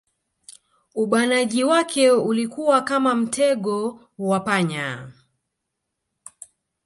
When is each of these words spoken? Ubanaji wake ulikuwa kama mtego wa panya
Ubanaji 0.95 1.63
wake 1.63 2.11
ulikuwa 2.11 2.81
kama 2.81 3.15
mtego 3.15 3.99
wa 4.17 4.39
panya 4.39 5.09